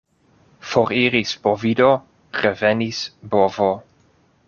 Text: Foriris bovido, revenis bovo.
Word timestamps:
Foriris 0.69 1.35
bovido, 1.45 1.91
revenis 2.41 3.07
bovo. 3.35 3.71